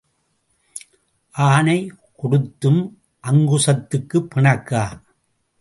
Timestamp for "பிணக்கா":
4.35-4.83